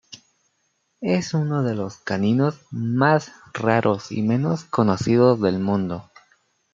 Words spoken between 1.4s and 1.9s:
de